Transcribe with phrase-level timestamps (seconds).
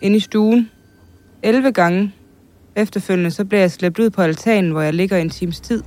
[0.00, 0.70] inde i stuen.
[1.42, 2.12] 11 gange.
[2.76, 5.82] Efterfølgende så bliver jeg slæbt ud på altanen, hvor jeg ligger en times tid.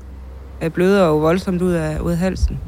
[0.61, 2.59] Jeg bløder jo voldsomt ud af, ud af halsen.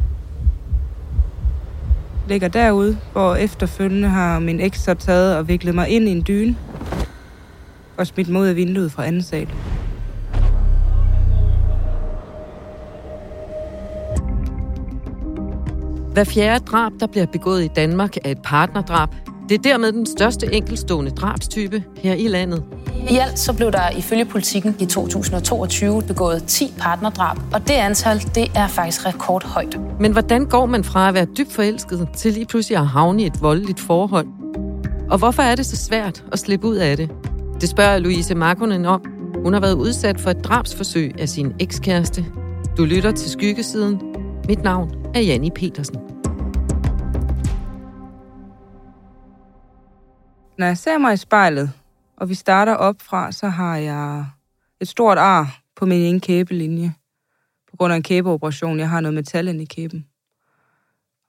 [2.27, 6.23] Ligger derude, hvor efterfølgende har min eks så taget og viklet mig ind i en
[6.27, 6.57] dyne
[7.97, 9.47] og smidt mig ud af vinduet fra anden sal.
[16.13, 19.09] Hver fjerde drab, der bliver begået i Danmark, er et partnerdrab.
[19.49, 22.63] Det er dermed den største enkelstående drabstype her i landet.
[23.09, 28.19] I alt så blev der ifølge politikken i 2022 begået 10 partnerdrab, og det antal,
[28.35, 29.79] det er faktisk rekordhøjt.
[29.99, 33.25] Men hvordan går man fra at være dybt forelsket til lige pludselig at havne i
[33.25, 34.27] et voldeligt forhold?
[35.09, 37.09] Og hvorfor er det så svært at slippe ud af det?
[37.61, 39.01] Det spørger Louise Markonen om.
[39.43, 42.25] Hun har været udsat for et drabsforsøg af sin ekskæreste.
[42.77, 44.01] Du lytter til Skyggesiden.
[44.47, 46.12] Mit navn er Janni Petersen.
[50.57, 51.71] Når jeg ser mig i spejlet,
[52.17, 54.25] og vi starter op fra, så har jeg
[54.81, 56.93] et stort ar på min ene kæbelinje.
[57.71, 58.79] På grund af en kæbeoperation.
[58.79, 60.05] Jeg har noget metal i kæben.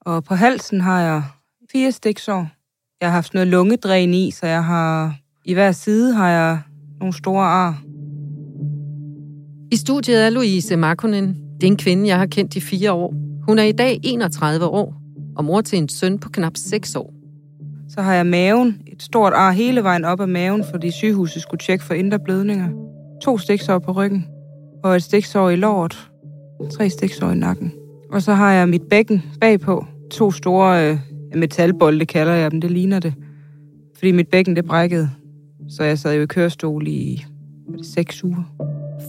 [0.01, 1.23] Og på halsen har jeg
[1.73, 2.49] fire stiksår.
[3.01, 5.17] Jeg har haft noget lungedræn i, så jeg har...
[5.45, 6.61] I hver side har jeg
[7.01, 7.83] nogle store ar.
[9.73, 11.29] I studiet er Louise Markonen.
[11.61, 13.15] Det er en kvinde, jeg har kendt i fire år.
[13.47, 14.95] Hun er i dag 31 år
[15.37, 17.14] og mor til en søn på knap 6 år.
[17.95, 21.61] Så har jeg maven, et stort ar hele vejen op ad maven, fordi sygehuset skulle
[21.61, 22.69] tjekke for indre blødninger.
[23.23, 24.27] To stiksår på ryggen,
[24.85, 26.11] og et stiksår i låret.
[26.71, 27.73] Tre stiksår i nakken.
[28.13, 29.87] Og så har jeg mit bækken bagpå.
[30.11, 30.99] To store øh,
[31.35, 32.61] metalbolde, kalder jeg dem.
[32.61, 33.15] Det ligner det.
[33.99, 35.11] Fordi mit bækken, det brækkede.
[35.69, 37.25] Så jeg sad jo i kørestol i
[37.69, 38.55] var det, seks uger.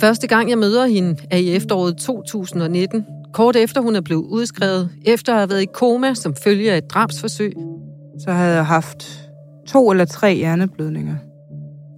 [0.02, 3.06] Første gang, jeg møder hende, er i efteråret 2019.
[3.34, 6.78] Kort efter hun er blevet udskrevet, efter at have været i koma som følge af
[6.78, 7.54] et drabsforsøg.
[8.20, 9.30] Så havde jeg haft
[9.68, 11.16] to eller tre hjerneblødninger.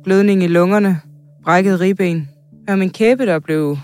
[0.04, 1.00] Blødning i lungerne,
[1.44, 2.30] brækket ribben.
[2.68, 3.78] Og min kæbe, der blev...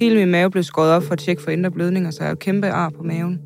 [0.00, 2.34] Hele min mave blev skåret op for at tjekke for indre blødninger, så jeg har
[2.34, 3.40] kæmpe ar på maven.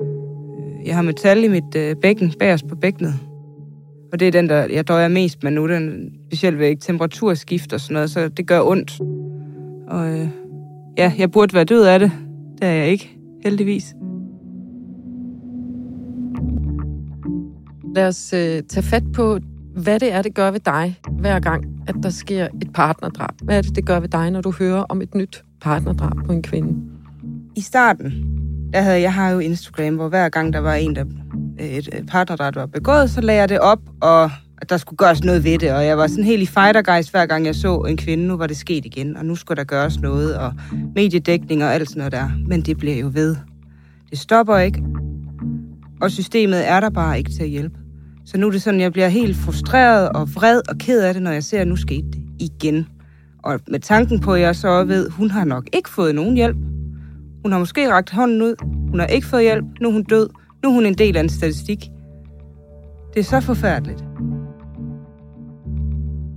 [0.00, 3.14] Øh, jeg har metal i mit øh, bækken, bagerst på bækkenet.
[4.12, 5.68] Og det er den, der jeg døjer mest med nu.
[5.68, 9.00] Den, specielt ved temperaturskift og sådan noget, så det gør ondt.
[9.88, 10.28] Og øh,
[10.98, 12.12] ja, jeg burde være død af det.
[12.60, 13.94] Det er jeg ikke, heldigvis.
[17.94, 19.38] Lad os øh, tage fat på,
[19.76, 23.34] hvad det er, det gør ved dig, hver gang, at der sker et partnerdrab.
[23.42, 26.32] Hvad er det, det gør ved dig, når du hører om et nyt partnerdrab på
[26.32, 26.74] en kvinde?
[27.56, 28.12] I starten,
[28.72, 31.04] der havde jeg har jo Instagram, hvor hver gang der var en, der
[31.60, 35.24] øh, et, partnerdrab var begået, så lagde jeg det op, og at der skulle gøres
[35.24, 35.72] noget ved det.
[35.72, 38.26] Og jeg var sådan helt i fightergeist, hver gang jeg så en kvinde.
[38.26, 40.52] Nu var det sket igen, og nu skulle der gøres noget, og
[40.94, 42.30] mediedækning og alt sådan noget der.
[42.46, 43.36] Men det bliver jo ved.
[44.10, 44.82] Det stopper ikke.
[46.00, 47.83] Og systemet er der bare ikke til at hjælpe.
[48.26, 51.22] Så nu er det sådan, jeg bliver helt frustreret og vred og ked af det,
[51.22, 52.86] når jeg ser, at nu skete det igen.
[53.44, 56.34] Og med tanken på, at jeg så ved, at hun har nok ikke fået nogen
[56.34, 56.56] hjælp.
[57.42, 58.54] Hun har måske rakt hånden ud.
[58.90, 59.64] Hun har ikke fået hjælp.
[59.80, 60.28] Nu er hun død.
[60.62, 61.78] Nu er hun en del af en statistik.
[63.14, 64.04] Det er så forfærdeligt.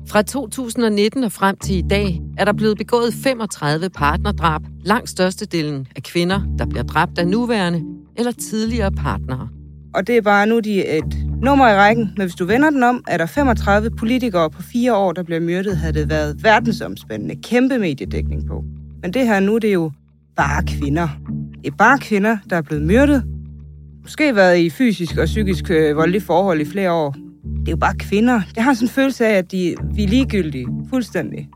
[0.07, 4.61] Fra 2019 og frem til i dag er der blevet begået 35 partnerdrab.
[4.81, 7.83] Langt størstedelen af kvinder, der bliver dræbt af nuværende
[8.17, 9.49] eller tidligere partnere.
[9.95, 12.83] Og det er bare nu de et nummer i rækken, men hvis du vender den
[12.83, 17.35] om, er der 35 politikere på fire år, der bliver myrdet, havde det været verdensomspændende,
[17.35, 18.63] kæmpe mediedækning på.
[19.01, 19.91] Men det her nu, det er jo
[20.35, 21.07] bare kvinder.
[21.63, 23.23] Det er bare kvinder, der er blevet myrdet.
[24.01, 27.11] Måske været i fysisk og psykisk øh, voldelige forhold i flere år.
[27.59, 28.41] Det er jo bare kvinder.
[28.55, 30.67] Jeg har sådan en følelse af, at de, vi er ligegyldige.
[30.89, 31.49] Fuldstændig.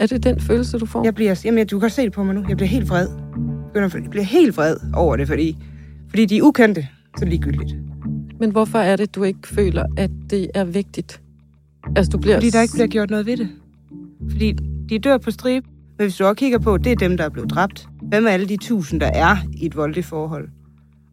[0.00, 1.04] Er det den følelse, du får?
[1.04, 2.44] Jeg bliver, jamen, du kan se det på mig nu.
[2.48, 3.08] Jeg bliver helt vred.
[3.74, 5.56] Jeg bliver helt vred over det, fordi,
[6.08, 6.88] fordi de er ukendte.
[7.18, 7.85] Så ligegyldigt.
[8.40, 11.22] Men hvorfor er det, du ikke føler, at det er vigtigt?
[11.96, 12.36] Altså, du bliver...
[12.36, 13.48] Fordi der ikke bliver gjort noget ved det.
[14.30, 14.52] Fordi
[14.88, 15.64] de dør på strip.
[15.98, 17.88] Men hvis du også kigger på, det er dem, der er blevet dræbt.
[18.02, 20.48] Hvem er alle de tusind, der er i et voldeligt forhold?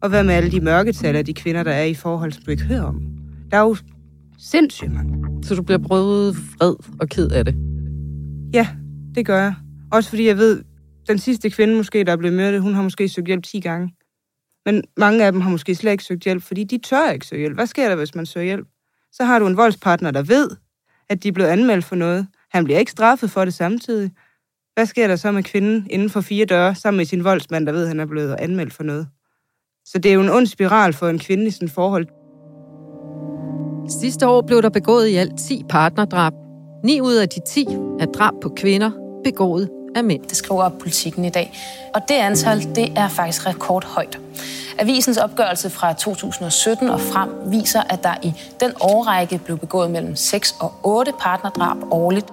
[0.02, 2.50] Og hvad med alle de mørketal af de kvinder, der er i forhold, som du
[2.50, 3.02] ikke hører om?
[3.50, 3.76] Der er jo
[4.38, 5.42] sindssygt mange.
[5.42, 7.54] Så du bliver brødet vred og ked af det?
[8.54, 8.68] Ja,
[9.14, 9.54] det gør jeg.
[9.92, 10.62] Også fordi jeg ved,
[11.08, 13.94] den sidste kvinde måske, der er blevet myrdet, hun har måske søgt hjælp 10 gange.
[14.66, 17.40] Men mange af dem har måske slet ikke søgt hjælp, fordi de tør ikke søge
[17.40, 17.54] hjælp.
[17.54, 18.66] Hvad sker der, hvis man søger hjælp?
[19.12, 20.50] Så har du en voldspartner, der ved,
[21.08, 22.26] at de er blevet anmeldt for noget.
[22.50, 24.10] Han bliver ikke straffet for det samtidig.
[24.74, 27.72] Hvad sker der så med kvinden inden for fire døre, sammen med sin voldsmand, der
[27.72, 29.08] ved, at han er blevet anmeldt for noget?
[29.84, 32.06] Så det er jo en ond spiral for en kvinde i sådan et forhold.
[34.00, 36.32] Sidste år blev der begået i alt 10 partnerdrab.
[36.84, 37.66] 9 ud af de 10
[38.00, 38.90] er drab på kvinder,
[39.24, 40.22] begået af mænd.
[40.22, 41.58] Det skriver politikken i dag.
[41.94, 44.18] Og det antal, det er faktisk rekordhøjt.
[44.78, 50.16] Avisens opgørelse fra 2017 og frem viser, at der i den årrække blev begået mellem
[50.16, 52.26] 6 og 8 partnerdrab årligt.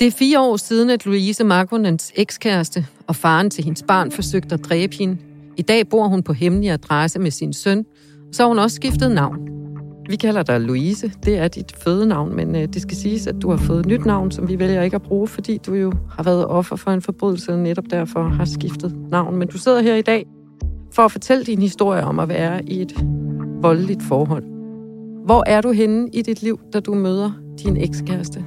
[0.00, 4.54] Det er fire år siden, at Louise Markonens ekskæreste og faren til hendes barn forsøgte
[4.54, 5.18] at dræbe hende.
[5.56, 7.84] I dag bor hun på hemmelig adresse med sin søn,
[8.32, 9.63] så har hun også skiftet navn.
[10.08, 11.12] Vi kalder dig Louise.
[11.24, 14.06] Det er dit fødenavn, men øh, det skal siges, at du har fået et nyt
[14.06, 17.02] navn, som vi vælger ikke at bruge, fordi du jo har været offer for en
[17.02, 19.36] forbrydelse, og netop derfor har skiftet navn.
[19.36, 20.26] Men du sidder her i dag
[20.92, 23.06] for at fortælle din historie om at være i et
[23.62, 24.44] voldeligt forhold.
[25.24, 27.30] Hvor er du henne i dit liv, da du møder
[27.64, 28.44] din ekskæreste?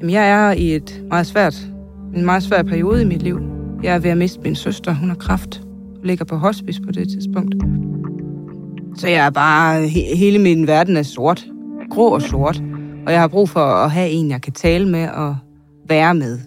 [0.00, 1.70] Jamen, jeg er i et meget svært,
[2.14, 3.40] en meget svær periode i mit liv.
[3.82, 4.94] Jeg er ved at miste min søster.
[4.94, 5.62] Hun har kræft.
[6.04, 7.54] Ligger på hospice på det tidspunkt.
[9.00, 11.46] Så jeg er bare, he, hele min verden er sort.
[11.90, 12.62] Grå og sort.
[13.06, 15.36] Og jeg har brug for at have en, jeg kan tale med og
[15.88, 16.38] være med.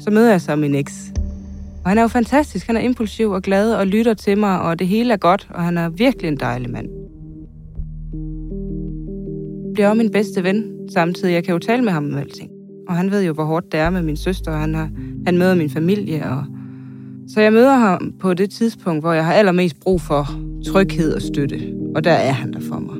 [0.00, 1.12] Så møder jeg så min eks.
[1.84, 2.66] Og han er jo fantastisk.
[2.66, 5.62] Han er impulsiv og glad og lytter til mig, og det hele er godt, og
[5.62, 6.88] han er virkelig en dejlig mand.
[9.74, 10.64] Bliver også min bedste ven
[10.94, 11.32] samtidig.
[11.32, 12.50] Jeg kan jo tale med ham om alting.
[12.88, 14.52] Og han ved jo, hvor hårdt det er med min søster.
[14.52, 14.90] og Han, har,
[15.26, 16.44] han møder min familie, og
[17.34, 20.26] så jeg møder ham på det tidspunkt, hvor jeg har allermest brug for
[20.66, 21.74] tryghed og støtte.
[21.94, 22.96] Og der er han der for mig.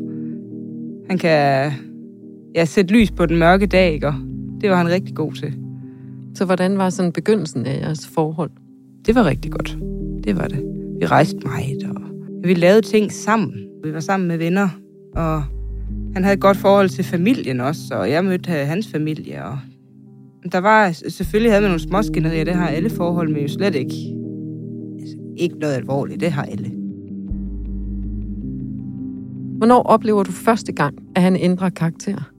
[1.10, 1.72] Han kan
[2.54, 4.06] ja, sætte lys på den mørke dag, ikke?
[4.06, 4.14] Og
[4.60, 5.54] det var han rigtig god til.
[6.34, 8.50] Så hvordan var sådan begyndelsen af jeres forhold?
[9.06, 9.78] Det var rigtig godt.
[10.24, 10.62] Det var det.
[11.00, 12.00] Vi rejste meget, og
[12.44, 13.52] vi lavede ting sammen.
[13.84, 14.68] Vi var sammen med venner,
[15.16, 15.42] og
[16.14, 19.58] han havde et godt forhold til familien også, og jeg mødte hans familie, og
[20.52, 24.21] der var, selvfølgelig havde man nogle småskænderier, det har alle forhold, men jo slet ikke,
[25.42, 26.70] ikke noget alvorligt, det har alle.
[29.58, 32.32] Hvornår oplever du første gang, at han ændrer karakter?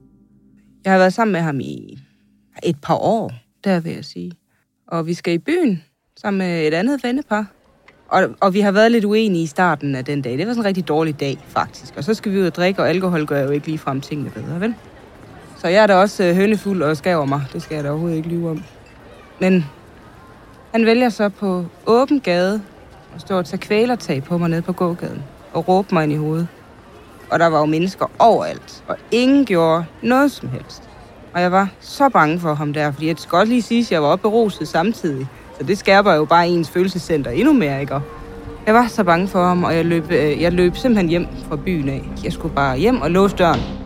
[0.84, 1.98] Jeg har været sammen med ham i
[2.62, 3.32] et par år,
[3.64, 4.32] der vil jeg sige.
[4.88, 5.82] Og vi skal i byen
[6.16, 7.52] sammen med et andet vennepar.
[8.08, 10.38] Og, og vi har været lidt uenige i starten af den dag.
[10.38, 11.96] Det var sådan en rigtig dårlig dag, faktisk.
[11.96, 14.30] Og så skal vi ud og drikke, og alkohol gør jo ikke lige frem tingene
[14.30, 14.74] bedre, vel?
[15.58, 17.42] Så jeg er da også øh, hønefuld og skaver mig.
[17.52, 18.62] Det skal jeg da overhovedet ikke lyve om.
[19.40, 19.64] Men
[20.72, 22.62] han vælger så på åben gade
[23.14, 25.22] og stå og tage kvælertag på mig nede på gågaden
[25.52, 26.48] og råbe mig ind i hovedet.
[27.30, 30.82] Og der var jo mennesker overalt, og ingen gjorde noget som helst.
[31.34, 33.92] Og jeg var så bange for ham der, fordi jeg skal godt lige sige, at
[33.92, 35.28] jeg var oppe beruset samtidig.
[35.58, 38.00] Så det skærper jo bare ens følelsescenter endnu mere, ikke?
[38.66, 41.56] Jeg var så bange for ham, og jeg løb, øh, jeg løb simpelthen hjem fra
[41.56, 42.02] byen af.
[42.24, 43.83] Jeg skulle bare hjem og låse døren.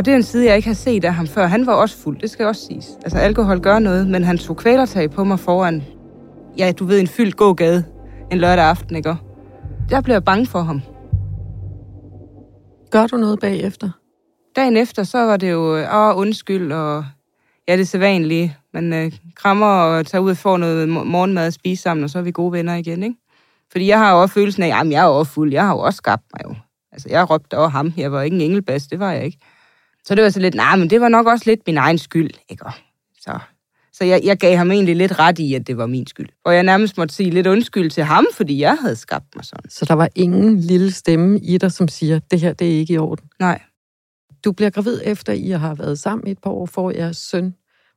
[0.00, 1.46] Og det er en side, jeg ikke har set af ham før.
[1.46, 2.88] Han var også fuld, det skal også siges.
[3.02, 5.82] Altså, alkohol gør noget, men han tog kvælertag på mig foran,
[6.58, 7.84] ja, du ved, en fyldt gågade
[8.32, 9.16] en lørdag aften, ikke?
[9.90, 10.80] Der blev jeg bange for ham.
[12.90, 13.90] Gør du noget bagefter?
[14.56, 17.04] Dagen efter, så var det jo, åh, undskyld, og
[17.68, 18.56] ja, det er sædvanlige.
[18.74, 22.18] Man øh, krammer og tager ud og får noget morgenmad at spise sammen, og så
[22.18, 23.16] er vi gode venner igen, ikke?
[23.72, 25.78] Fordi jeg har jo også følelsen af, at jeg er jo fuld, jeg har jo
[25.78, 26.54] også skabt mig jo.
[26.92, 29.38] Altså, jeg råbte over ham, jeg var ikke en engelbas, det var jeg ikke.
[30.04, 32.30] Så det var så lidt, nej, men det var nok også lidt min egen skyld,
[32.48, 32.64] ikke?
[33.20, 33.38] Så,
[33.92, 36.28] så jeg, jeg gav ham egentlig lidt ret i, at det var min skyld.
[36.44, 39.70] Og jeg nærmest måtte sige lidt undskyld til ham, fordi jeg havde skabt mig sådan.
[39.70, 42.94] Så der var ingen lille stemme i dig, som siger, det her, det er ikke
[42.94, 43.28] i orden?
[43.38, 43.62] Nej.
[44.44, 47.54] Du bliver gravid efter, I har været sammen et par år for jeres søn.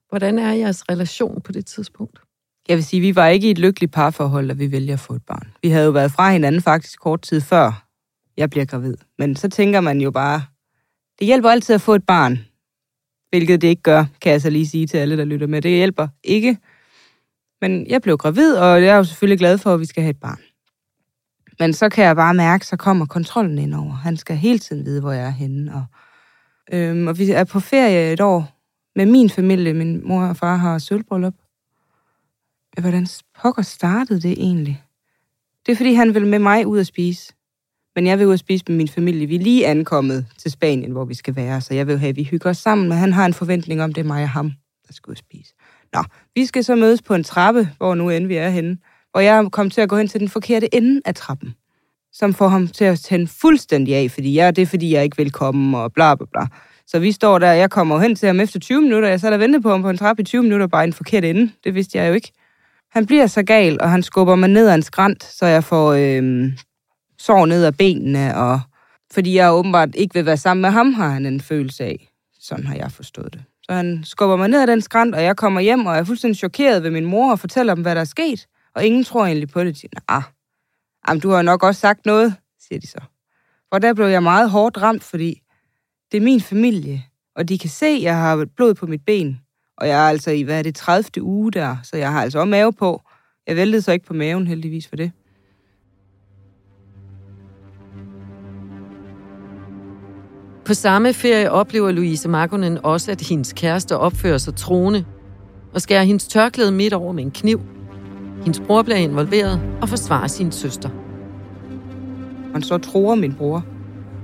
[0.09, 2.19] Hvordan er jeres relation på det tidspunkt?
[2.69, 5.13] Jeg vil sige, vi var ikke i et lykkeligt parforhold, da vi vælger at få
[5.13, 5.47] et barn.
[5.61, 7.85] Vi havde jo været fra hinanden faktisk kort tid før
[8.37, 8.97] jeg bliver gravid.
[9.19, 10.41] Men så tænker man jo bare,
[11.19, 12.39] det hjælper altid at få et barn.
[13.29, 15.61] Hvilket det ikke gør, kan jeg så lige sige til alle, der lytter med.
[15.61, 16.57] Det hjælper ikke.
[17.61, 20.09] Men jeg blev gravid, og jeg er jo selvfølgelig glad for, at vi skal have
[20.11, 20.39] et barn.
[21.59, 23.93] Men så kan jeg bare mærke, så kommer kontrollen ind over.
[23.93, 25.73] Han skal hele tiden vide, hvor jeg er henne.
[25.73, 25.85] Og,
[26.71, 28.53] øhm, og vi er på ferie et år
[28.95, 29.73] med min familie.
[29.73, 31.33] Min mor og far har sølvbryllup.
[32.81, 33.07] Hvordan
[33.41, 34.83] pokker startede det egentlig?
[35.65, 37.33] Det er, fordi han vil med mig ud at spise.
[37.95, 39.27] Men jeg vil ud og spise med min familie.
[39.27, 42.15] Vi er lige ankommet til Spanien, hvor vi skal være, så jeg vil have, at
[42.15, 44.51] vi hygger os sammen, men han har en forventning om, det er mig og ham,
[44.87, 45.53] der skal ud og spise.
[45.93, 46.03] Nå,
[46.35, 48.77] vi skal så mødes på en trappe, hvor nu end vi er henne,
[49.13, 51.55] og jeg kom til at gå hen til den forkerte ende af trappen,
[52.13, 55.17] som får ham til at tænde fuldstændig af, fordi jeg, det er fordi, jeg ikke
[55.17, 56.47] vil komme, og bla bla bla.
[56.87, 59.37] Så vi står der, jeg kommer hen til ham efter 20 minutter, jeg sad der
[59.37, 61.51] ventede på ham på en trappe i 20 minutter, bare en forkert ende.
[61.63, 62.31] Det vidste jeg jo ikke.
[62.91, 65.93] Han bliver så gal, og han skubber mig ned ad en skrant, så jeg får
[65.93, 66.51] øh,
[67.25, 68.61] sår ned af benene, og
[69.11, 72.09] fordi jeg åbenbart ikke vil være sammen med ham, har han en følelse af.
[72.39, 73.43] Sådan har jeg forstået det.
[73.63, 76.37] Så han skubber mig ned ad den skrant, og jeg kommer hjem og er fuldstændig
[76.37, 78.47] chokeret ved min mor og fortæller dem, hvad der er sket.
[78.75, 79.75] Og ingen tror egentlig på det.
[79.75, 80.23] De siger, nah,
[81.07, 82.35] jamen, du har nok også sagt noget,
[82.67, 82.99] siger de så.
[83.71, 85.41] Og der blev jeg meget hårdt ramt, fordi
[86.11, 87.03] det er min familie,
[87.35, 89.39] og de kan se, at jeg har blod på mit ben.
[89.77, 91.21] Og jeg er altså i, hvad er det, 30.
[91.21, 93.01] uge der, så jeg har altså også mave på.
[93.47, 95.11] Jeg væltede så ikke på maven, heldigvis for det.
[100.65, 105.05] På samme ferie oplever Louise Markonen også, at hendes kæreste opfører sig troende
[105.73, 107.61] og skærer hendes tørklæde midt over med en kniv.
[108.41, 110.89] Hendes bror bliver involveret og forsvarer sin søster.
[112.53, 113.65] Han så tror min bror.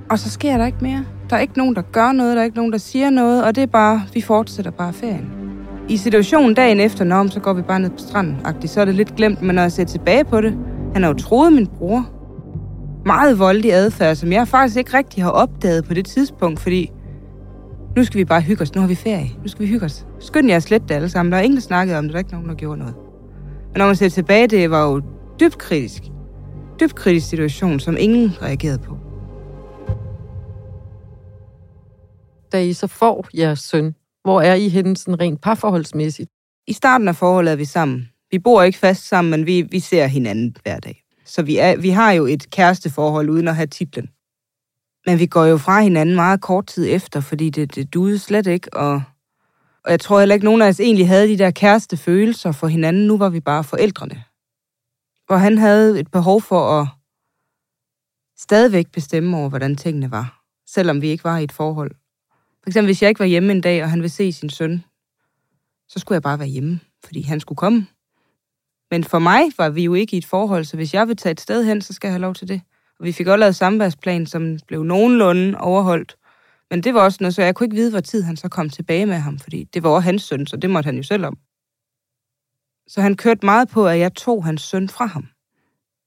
[0.10, 1.06] Og så sker der ikke mere.
[1.30, 3.56] Der er ikke nogen, der gør noget, der er ikke nogen, der siger noget, og
[3.56, 5.32] det er bare, vi fortsætter bare ferien.
[5.90, 8.68] I situationen dagen efter, når så går vi bare ned på stranden, -agtigt.
[8.68, 10.58] så er det lidt glemt, men når jeg ser tilbage på det,
[10.94, 12.10] han har jo troet min bror.
[13.10, 16.92] Meget voldelig adfærd, som jeg faktisk ikke rigtig har opdaget på det tidspunkt, fordi
[17.96, 20.06] nu skal vi bare hygge os, nu har vi ferie, nu skal vi hygge os.
[20.20, 22.20] Skynd jer slet det alle sammen, der er ingen, der snakkede om det, der er
[22.20, 22.96] ikke nogen, der gjorde noget.
[23.72, 25.02] Men når man ser tilbage, det var jo
[25.40, 26.04] dybt kritisk.
[26.80, 28.98] Dybt kritisk situation, som ingen reagerede på.
[32.52, 36.30] Da I så får jeres søn, hvor er I henne sådan rent parforholdsmæssigt?
[36.68, 38.10] I starten af forholdet er vi sammen.
[38.32, 41.09] Vi bor ikke fast sammen, men vi, vi ser hinanden hver dag.
[41.30, 44.10] Så vi, er, vi har jo et kæresteforhold uden at have titlen.
[45.06, 48.48] Men vi går jo fra hinanden meget kort tid efter, fordi det, det duede slet
[48.48, 49.04] ikke, og,
[49.84, 52.68] og jeg tror heller ikke, nogen af os egentlig havde de der kæreste følelser for
[52.68, 53.08] hinanden.
[53.08, 54.24] Nu var vi bare forældrene.
[55.30, 56.88] Og han havde et behov for at
[58.38, 61.92] stadigvæk bestemme over, hvordan tingene var, selvom vi ikke var i et forhold.
[62.64, 64.84] For eksempel, hvis jeg ikke var hjemme en dag, og han ville se sin søn,
[65.88, 67.88] så skulle jeg bare være hjemme, fordi han skulle komme.
[68.92, 71.32] Men for mig var vi jo ikke i et forhold, så hvis jeg vil tage
[71.32, 72.62] et sted hen, så skal jeg have lov til det.
[73.00, 76.16] Og vi fik også lavet samværsplan, som blev nogenlunde overholdt.
[76.72, 78.70] Men det var også noget, så jeg kunne ikke vide, hvor tid han så kom
[78.70, 81.26] tilbage med ham, fordi det var også hans søn, så det måtte han jo selv
[81.26, 81.38] om.
[82.88, 85.28] Så han kørte meget på, at jeg tog hans søn fra ham.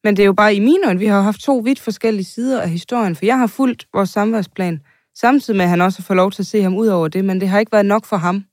[0.04, 2.60] Men det er jo bare i mine øjne, vi har haft to vidt forskellige sider
[2.60, 4.80] af historien, for jeg har fulgt vores samværsplan,
[5.14, 7.40] samtidig med, at han også har lov til at se ham ud over det, men
[7.40, 8.44] det har ikke været nok for ham.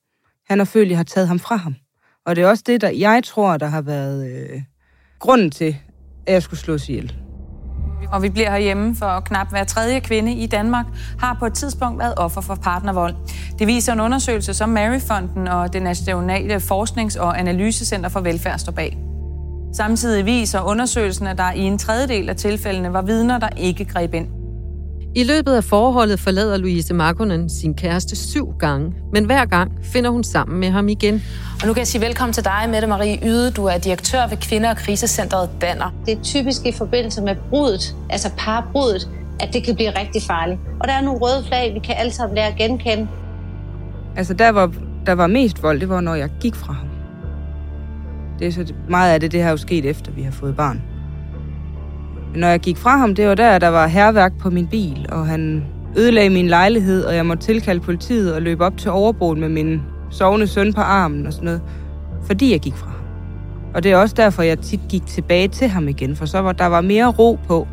[0.49, 1.75] Han har følt, at jeg har taget ham fra ham.
[2.29, 4.61] Og det er også det, der jeg tror, der har været øh,
[5.19, 5.75] grunden til,
[6.27, 7.15] at jeg skulle slås ihjel.
[8.11, 10.85] Og vi bliver herhjemme, for knap hver tredje kvinde i Danmark
[11.19, 13.15] har på et tidspunkt været offer for partnervold.
[13.59, 18.71] Det viser en undersøgelse, som Maryfonden og det Nationale Forsknings- og Analysecenter for Velfærd står
[18.71, 18.97] bag.
[19.73, 24.13] Samtidig viser undersøgelsen, at der i en tredjedel af tilfældene var vidner, der ikke greb
[24.13, 24.38] ind.
[25.15, 30.09] I løbet af forholdet forlader Louise Markonen sin kæreste syv gange, men hver gang finder
[30.09, 31.23] hun sammen med ham igen.
[31.61, 33.51] Og nu kan jeg sige velkommen til dig, Mette Marie Yde.
[33.51, 35.93] Du er direktør ved Kvinder- og Krisecentret Banner.
[36.05, 40.59] Det er typisk i forbindelse med brudet, altså parbrudet, at det kan blive rigtig farligt.
[40.79, 43.07] Og der er nogle røde flag, vi kan alle sammen lære at genkende.
[44.15, 44.73] Altså der var,
[45.05, 46.87] der var mest vold, det var, når jeg gik fra ham.
[48.39, 50.81] Det er så meget af det, det har jo sket efter, vi har fået barn.
[52.35, 55.27] Når jeg gik fra ham, det var der, der var herværk på min bil, og
[55.27, 55.63] han
[55.97, 59.81] ødelagde min lejlighed, og jeg måtte tilkalde politiet og løbe op til overboen med min
[60.09, 61.61] sovende søn på armen og sådan noget,
[62.25, 62.99] fordi jeg gik fra ham.
[63.73, 66.51] Og det er også derfor, jeg tit gik tilbage til ham igen, for så var
[66.51, 67.67] der var mere ro på,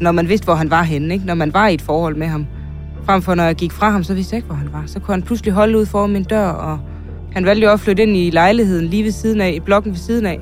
[0.00, 1.26] når man vidste, hvor han var henne, ikke?
[1.26, 2.46] når man var i et forhold med ham.
[3.04, 4.82] Frem for når jeg gik fra ham, så vidste jeg ikke, hvor han var.
[4.86, 6.78] Så kunne han pludselig holde ud foran min dør, og
[7.32, 9.98] han valgte jo at flytte ind i lejligheden lige ved siden af, i blokken ved
[9.98, 10.40] siden af.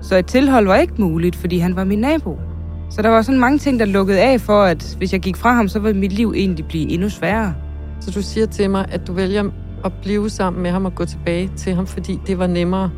[0.00, 2.38] Så et tilhold var ikke muligt, fordi han var min nabo.
[2.92, 5.52] Så der var sådan mange ting, der lukkede af for, at hvis jeg gik fra
[5.52, 7.54] ham, så ville mit liv egentlig blive endnu sværere.
[8.00, 9.50] Så du siger til mig, at du vælger
[9.84, 12.90] at blive sammen med ham og gå tilbage til ham, fordi det var nemmere?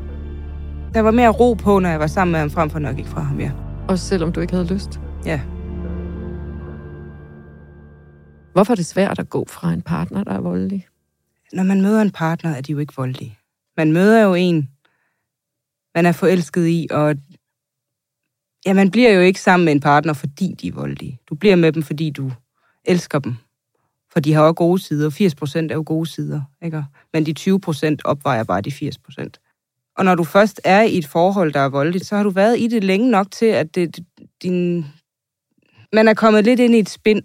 [0.95, 2.97] Der var mere ro på, når jeg var sammen med ham, frem for når jeg
[2.97, 3.53] gik fra ham, ja.
[3.89, 5.01] Også selvom du ikke havde lyst?
[5.27, 5.41] Ja.
[8.53, 10.87] Hvorfor er det svært at gå fra en partner, der er voldelig?
[11.53, 13.39] Når man møder en partner, er de jo ikke voldelige.
[13.77, 14.69] Man møder jo en,
[15.95, 17.17] man er forelsket i, og
[18.67, 21.19] ja, man bliver jo ikke sammen med en partner, fordi de er voldelige.
[21.29, 22.33] Du bliver med dem, fordi du
[22.85, 23.37] elsker dem.
[24.13, 25.11] For de har også gode sider.
[25.11, 26.85] 80 procent er jo gode sider, ikke?
[27.13, 29.41] Men de 20 procent opvejer bare de 80 procent.
[29.97, 32.61] Og når du først er i et forhold, der er voldeligt, så har du været
[32.61, 33.99] i det længe nok til, at det,
[34.43, 34.87] din...
[35.93, 37.23] man er kommet lidt ind i et spind,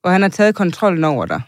[0.00, 1.42] hvor han har taget kontrollen over dig.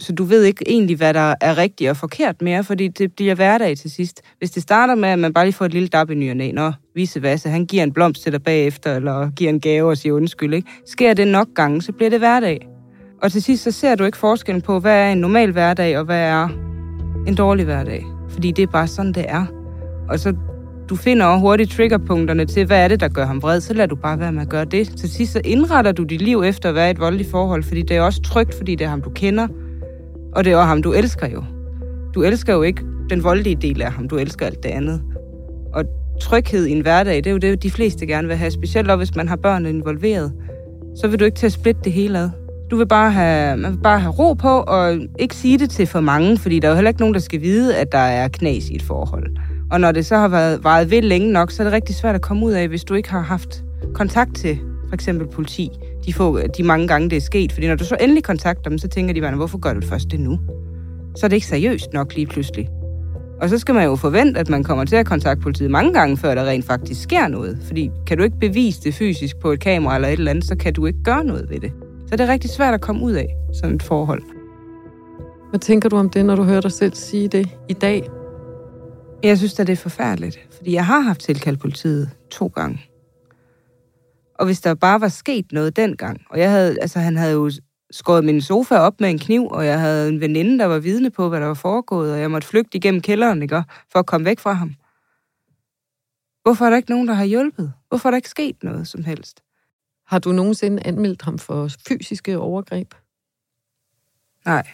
[0.00, 3.34] Så du ved ikke egentlig, hvad der er rigtigt og forkert mere, fordi det bliver
[3.34, 4.22] hverdag til sidst.
[4.38, 6.36] Hvis det starter med, at man bare lige får et lille dab i ny og
[6.36, 9.88] næ, når vise vasse, han giver en blomst til dig bagefter, eller giver en gave
[9.88, 10.68] og siger undskyld, ikke?
[10.86, 12.68] Sker det nok gange, så bliver det hverdag.
[13.22, 16.04] Og til sidst, så ser du ikke forskellen på, hvad er en normal hverdag, og
[16.04, 16.48] hvad er
[17.26, 18.04] en dårlig hverdag.
[18.28, 19.46] Fordi det er bare sådan, det er.
[20.08, 20.34] Og så
[20.88, 23.86] du finder også hurtigt triggerpunkterne til, hvad er det, der gør ham vred, så lader
[23.86, 24.88] du bare være med at gøre det.
[24.98, 27.82] Til sidst så indretter du dit liv efter at være i et voldeligt forhold, fordi
[27.82, 29.48] det er også trygt, fordi det er ham, du kender,
[30.32, 31.44] og det er jo ham, du elsker jo.
[32.14, 35.02] Du elsker jo ikke den voldelige del af ham, du elsker alt det andet.
[35.74, 35.84] Og
[36.20, 39.16] tryghed i en hverdag, det er jo det, de fleste gerne vil have, specielt hvis
[39.16, 40.32] man har børn involveret.
[40.96, 42.30] Så vil du ikke til at splitte det hele ad.
[42.70, 45.86] Du vil bare have, man vil bare have ro på, og ikke sige det til
[45.86, 48.28] for mange, fordi der er jo heller ikke nogen, der skal vide, at der er
[48.28, 49.36] knas i et forhold.
[49.70, 52.14] Og når det så har været varet ved længe nok, så er det rigtig svært
[52.14, 54.58] at komme ud af, hvis du ikke har haft kontakt til
[54.88, 55.70] for eksempel politi,
[56.06, 57.52] de, få, de mange gange, det er sket.
[57.52, 59.88] Fordi når du så endelig kontakter dem, så tænker de bare, hvorfor gør du det
[59.88, 60.38] først det nu?
[61.16, 62.68] Så er det ikke seriøst nok lige pludselig.
[63.40, 66.16] Og så skal man jo forvente, at man kommer til at kontakte politiet mange gange,
[66.16, 67.58] før der rent faktisk sker noget.
[67.66, 70.56] Fordi kan du ikke bevise det fysisk på et kamera eller et eller andet, så
[70.56, 71.72] kan du ikke gøre noget ved det.
[72.06, 74.22] Så det er rigtig svært at komme ud af sådan et forhold.
[75.50, 78.08] Hvad tænker du om det, når du hører dig selv sige det i dag?
[79.22, 82.89] Jeg synes at det er forfærdeligt, fordi jeg har haft tilkaldt politiet to gange.
[84.40, 87.50] Og hvis der bare var sket noget dengang, og jeg havde, altså han havde jo
[87.90, 91.10] skåret min sofa op med en kniv, og jeg havde en veninde, der var vidne
[91.10, 94.24] på, hvad der var foregået, og jeg måtte flygte igennem kælderen, ikke, for at komme
[94.24, 94.74] væk fra ham.
[96.42, 97.72] Hvorfor er der ikke nogen, der har hjulpet?
[97.88, 99.42] Hvorfor er der ikke sket noget som helst?
[100.06, 102.94] Har du nogensinde anmeldt ham for fysiske overgreb?
[104.44, 104.68] Nej.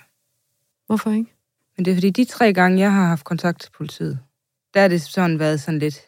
[0.86, 1.34] Hvorfor ikke?
[1.76, 4.18] Men det er fordi, de tre gange, jeg har haft kontakt til politiet,
[4.74, 6.00] der er det sådan været sådan lidt...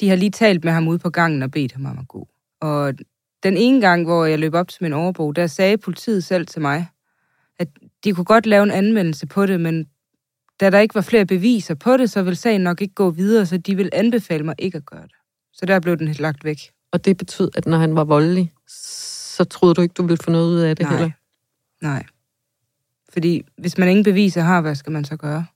[0.00, 2.28] De har lige talt med ham ude på gangen og bedt ham om at gå.
[2.60, 2.94] Og
[3.42, 6.62] den ene gang, hvor jeg løb op til min overbo, der sagde politiet selv til
[6.62, 6.88] mig,
[7.58, 7.68] at
[8.04, 9.86] de kunne godt lave en anmeldelse på det, men
[10.60, 13.46] da der ikke var flere beviser på det, så ville sagen nok ikke gå videre,
[13.46, 15.14] så de ville anbefale mig ikke at gøre det.
[15.52, 16.58] Så der blev den lagt væk.
[16.92, 20.30] Og det betød, at når han var voldelig, så troede du ikke, du ville få
[20.30, 20.96] noget ud af det Nej.
[20.96, 21.10] heller?
[21.82, 22.06] Nej.
[23.08, 25.46] Fordi hvis man ingen beviser har, hvad skal man så gøre?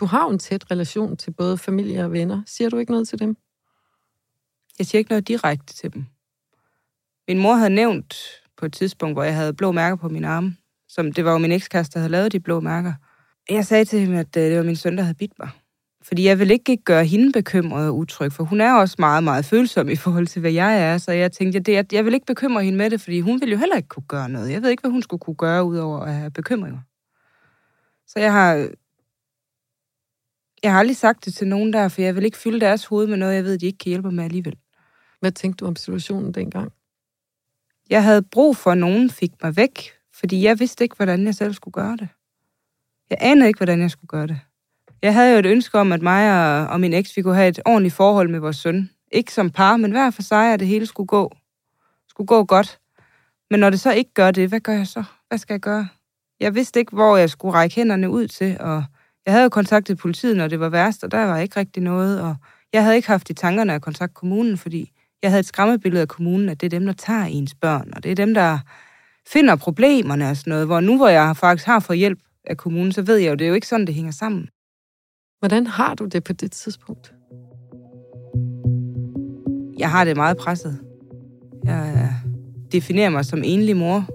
[0.00, 2.42] Du har jo en tæt relation til både familie og venner.
[2.46, 3.36] Siger du ikke noget til dem?
[4.78, 6.06] Jeg siger ikke noget direkte til dem.
[7.28, 8.16] Min mor havde nævnt
[8.56, 10.56] på et tidspunkt, hvor jeg havde blå mærker på min arme,
[10.88, 12.92] som det var jo min ekskæreste, der havde lavet de blå mærker.
[13.50, 15.48] Jeg sagde til hende, at øh, det var min søn, der havde bidt mig.
[16.02, 19.44] Fordi jeg vil ikke gøre hende bekymret og utryg, for hun er også meget, meget
[19.44, 20.98] følsom i forhold til, hvad jeg er.
[20.98, 23.52] Så jeg tænkte, at det, jeg vil ikke bekymre hende med det, fordi hun ville
[23.52, 24.52] jo heller ikke kunne gøre noget.
[24.52, 26.80] Jeg ved ikke, hvad hun skulle kunne gøre, udover at have bekymringer.
[28.06, 28.68] Så jeg har...
[30.62, 33.06] Jeg har aldrig sagt det til nogen der, for jeg vil ikke fylde deres hoved
[33.06, 34.56] med noget, jeg ved, de ikke kan hjælpe mig med alligevel.
[35.20, 36.72] Hvad tænkte du om situationen dengang?
[37.90, 41.34] Jeg havde brug for, at nogen fik mig væk, fordi jeg vidste ikke, hvordan jeg
[41.34, 42.08] selv skulle gøre det.
[43.10, 44.40] Jeg anede ikke, hvordan jeg skulle gøre det.
[45.02, 47.48] Jeg havde jo et ønske om, at mig og, og min eks, vi kunne have
[47.48, 48.90] et ordentligt forhold med vores søn.
[49.12, 51.32] Ikke som par, men hver for sig, at det hele skulle gå,
[52.08, 52.78] skulle gå godt.
[53.50, 55.04] Men når det så ikke gør det, hvad gør jeg så?
[55.28, 55.88] Hvad skal jeg gøre?
[56.40, 58.84] Jeg vidste ikke, hvor jeg skulle række hænderne ud til, og
[59.26, 62.20] jeg havde jo kontaktet politiet, når det var værst, og der var ikke rigtig noget,
[62.20, 62.36] og
[62.72, 64.92] jeg havde ikke haft i tankerne at kontakte kommunen, fordi
[65.24, 68.02] jeg havde et skræmmebillede af kommunen, at det er dem, der tager ens børn, og
[68.02, 68.58] det er dem, der
[69.26, 72.92] finder problemerne og sådan noget, hvor nu hvor jeg faktisk har fået hjælp af kommunen,
[72.92, 74.48] så ved jeg jo, det er jo ikke sådan, det hænger sammen.
[75.38, 77.14] Hvordan har du det på det tidspunkt?
[79.78, 80.78] Jeg har det meget presset.
[81.64, 82.12] Jeg
[82.72, 84.08] definerer mig som enlig mor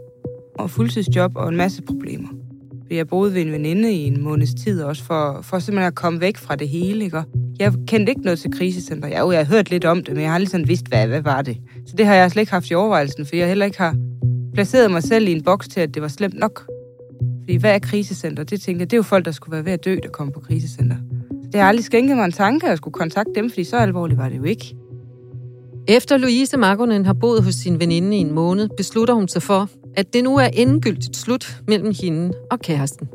[0.56, 2.30] og fuldtidsjob og en masse problemer.
[2.92, 6.22] Jeg boede ved en veninde i en måneds tid også, for, for simpelthen at komme
[6.22, 7.06] væk fra det hele.
[7.06, 7.24] Ikke?
[7.60, 9.08] Jeg kendte ikke noget til krisecenter.
[9.08, 11.08] Jeg, jo, jeg har hørt lidt om det, men jeg har aldrig sådan vidst, hvad,
[11.08, 11.58] hvad var det.
[11.86, 13.96] Så det har jeg slet ikke haft i overvejelsen, for jeg heller ikke har
[14.54, 16.66] placeret mig selv i en boks til, at det var slemt nok.
[17.40, 18.44] Fordi hvad er krisecenter?
[18.44, 20.32] Det tænkte jeg, det er jo folk, der skulle være ved at dø, der kom
[20.32, 20.96] på krisecenter.
[21.44, 23.78] Så det har aldrig skænket mig en tanke, at jeg skulle kontakte dem, fordi så
[23.78, 24.76] alvorligt var det jo ikke.
[25.88, 29.70] Efter Louise Markonen har boet hos sin veninde i en måned, beslutter hun sig for,
[29.98, 33.08] at det nu er endegyldigt slut mellem hende og kæresten.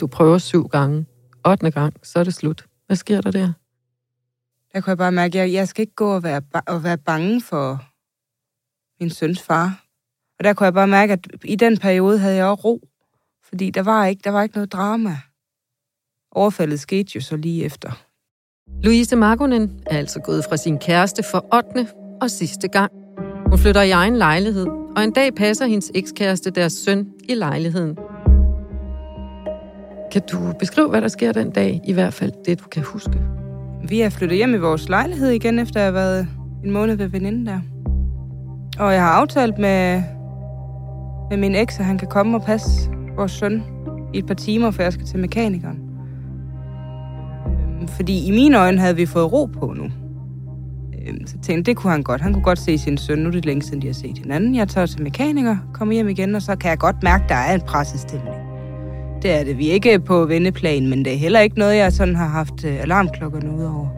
[0.00, 1.06] Du prøver syv gange.
[1.46, 1.70] 8.
[1.70, 2.64] gang, så er det slut.
[2.86, 3.52] Hvad sker der der?
[4.72, 6.98] Der kunne jeg bare mærke, at jeg, jeg skal ikke gå og være, og være
[6.98, 7.84] bange for
[9.00, 9.84] min søns far.
[10.38, 12.88] Og der kunne jeg bare mærke, at i den periode havde jeg også ro.
[13.48, 15.16] Fordi der var ikke, der var ikke noget drama.
[16.32, 18.04] Overfaldet skete jo så lige efter.
[18.82, 21.88] Louise Markonen er altså gået fra sin kæreste for 8.
[22.20, 22.92] og sidste gang.
[23.46, 27.98] Hun flytter i egen lejlighed, og en dag passer hendes ekskæreste deres søn i lejligheden.
[30.12, 31.80] Kan du beskrive, hvad der sker den dag?
[31.84, 33.20] I hvert fald det, du kan huske.
[33.88, 36.28] Vi er flyttet hjem i vores lejlighed igen, efter jeg har været
[36.64, 37.60] en måned ved veninden der.
[38.78, 40.02] Og jeg har aftalt med,
[41.30, 43.62] med min eks, at han kan komme og passe vores søn
[44.14, 45.78] i et par timer, for jeg skal til mekanikeren.
[47.46, 49.90] Øhm, fordi i mine øjne havde vi fået ro på nu.
[51.26, 52.20] Så tænkte, det kunne han godt.
[52.20, 53.18] Han kunne godt se sin søn.
[53.18, 54.54] Nu er det længe siden, de har set hinanden.
[54.54, 57.54] Jeg tager til mekaniker, kommer hjem igen, og så kan jeg godt mærke, der er
[57.54, 58.34] en pressestemning.
[59.22, 59.58] Det er det.
[59.58, 62.64] Vi er ikke på vendeplan, men det er heller ikke noget, jeg sådan har haft
[62.64, 63.88] øh, alarmklokkerne ud over.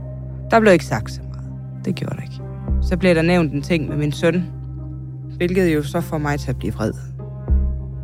[0.50, 1.50] Der blev ikke sagt så meget.
[1.84, 2.40] Det gjorde der ikke.
[2.82, 4.44] Så blev der nævnt en ting med min søn,
[5.36, 6.92] hvilket jo så får mig til at blive vred.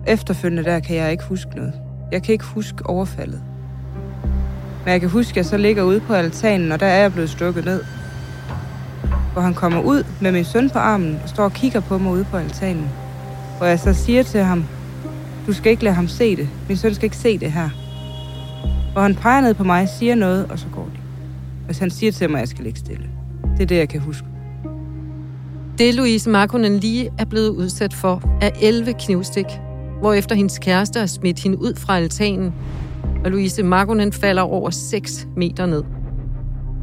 [0.07, 1.73] Efterfølgende der kan jeg ikke huske noget.
[2.13, 3.43] Jeg kan ikke huske overfaldet.
[4.85, 7.13] Men jeg kan huske, at jeg så ligger ude på altanen, og der er jeg
[7.13, 7.81] blevet stukket ned.
[9.39, 12.13] Hvor han kommer ud med min søn på armen og står og kigger på mig
[12.13, 12.89] ude på altanen.
[13.59, 14.65] Hvor jeg så siger til ham,
[15.47, 16.49] du skal ikke lade ham se det.
[16.69, 17.69] Min søn skal ikke se det her.
[18.93, 21.01] Hvor han peger ned på mig, siger noget, og så går det.
[21.67, 23.07] Hvis han siger til mig, at jeg skal ligge stille.
[23.57, 24.27] Det er det, jeg kan huske.
[25.79, 29.47] Det Louise Markonen lige er blevet udsat for, er 11 knivstik,
[30.01, 32.55] hvorefter hendes kæreste har smidt hende ud fra altanen,
[33.25, 35.83] og Louise Markonen falder over 6 meter ned.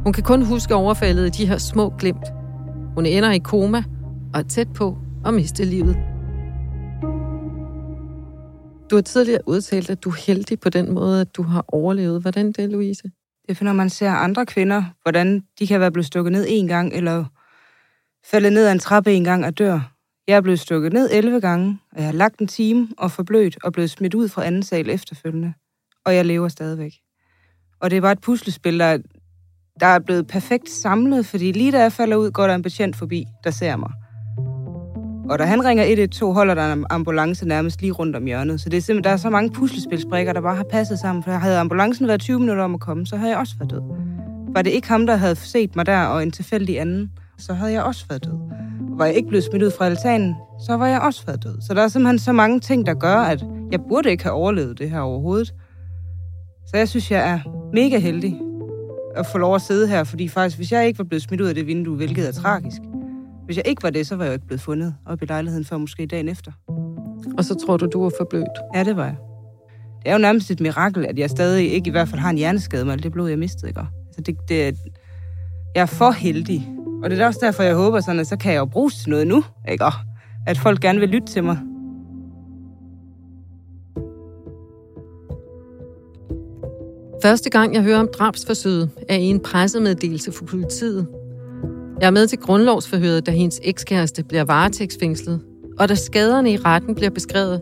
[0.04, 2.35] Hun kan kun huske overfaldet i de her små glimt.
[2.96, 3.84] Hun ender i koma
[4.34, 5.96] og er tæt på at miste livet.
[8.90, 12.22] Du har tidligere udtalt, at du er heldig på den måde, at du har overlevet.
[12.22, 13.02] Hvordan det, Louise?
[13.48, 16.68] Det er når man ser andre kvinder, hvordan de kan være blevet stukket ned en
[16.68, 17.24] gang, eller
[18.30, 19.92] faldet ned ad en trappe en gang og dør.
[20.28, 23.58] Jeg er blevet stukket ned 11 gange, og jeg har lagt en time og forblødt
[23.64, 25.54] og blevet smidt ud fra anden sal efterfølgende.
[26.04, 26.92] Og jeg lever stadigvæk.
[27.80, 28.98] Og det var et puslespil, der,
[29.80, 32.96] der er blevet perfekt samlet, fordi lige da jeg falder ud, går der en patient
[32.96, 33.90] forbi, der ser mig.
[35.30, 38.60] Og da han ringer 112, holder der en ambulance nærmest lige rundt om hjørnet.
[38.60, 41.22] Så det er simpelthen, der er så mange puslespilsbrikker, der bare har passet sammen.
[41.24, 43.80] For havde ambulancen været 20 minutter om at komme, så havde jeg også været død.
[44.54, 47.72] Var det ikke ham, der havde set mig der, og en tilfældig anden, så havde
[47.72, 48.38] jeg også været død.
[48.98, 50.34] Var jeg ikke blevet smidt ud fra altanen,
[50.66, 51.60] så var jeg også været død.
[51.60, 54.78] Så der er simpelthen så mange ting, der gør, at jeg burde ikke have overlevet
[54.78, 55.54] det her overhovedet.
[56.66, 57.40] Så jeg synes, jeg er
[57.72, 58.45] mega heldig
[59.16, 61.46] at få lov at sidde her, fordi faktisk, hvis jeg ikke var blevet smidt ud
[61.46, 62.80] af det vindue, hvilket er tragisk,
[63.44, 65.64] hvis jeg ikke var det, så var jeg jo ikke blevet fundet op i lejligheden
[65.64, 66.52] før måske dagen efter.
[67.38, 68.58] Og så tror du, du var forblødt?
[68.74, 69.16] Ja, det var jeg.
[70.02, 72.36] Det er jo nærmest et mirakel, at jeg stadig ikke i hvert fald har en
[72.36, 73.80] hjerneskade med alt det blod, jeg mistede, ikke?
[73.80, 74.76] Altså, det, det,
[75.74, 76.68] jeg er for heldig.
[77.04, 79.10] Og det er også derfor, jeg håber sådan, at så kan jeg jo bruges til
[79.10, 79.84] noget nu, ikke?
[80.46, 81.58] At folk gerne vil lytte til mig.
[87.22, 91.06] Første gang, jeg hører om drabsforsøget, er i en pressemeddelelse for politiet.
[92.00, 95.40] Jeg er med til grundlovsforhøret, da hendes ekskæreste bliver varetægtsfængslet,
[95.78, 97.60] og da skaderne i retten bliver beskrevet,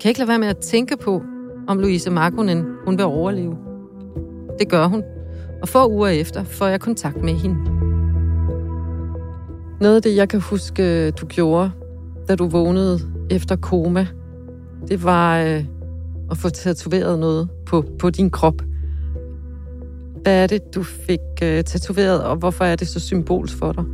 [0.00, 1.22] kan jeg ikke lade være med at tænke på,
[1.68, 3.56] om Louise Markonen hun vil overleve.
[4.58, 5.02] Det gør hun,
[5.62, 7.56] og få uger efter får jeg kontakt med hende.
[9.80, 11.70] Noget af det, jeg kan huske, du gjorde,
[12.28, 14.06] da du vågnede efter koma,
[14.88, 15.64] det var øh,
[16.30, 18.62] at få tatoveret noget på, på din krop.
[20.22, 23.84] Hvad er det, du fik øh, tatoveret, og hvorfor er det så symbolsk for dig?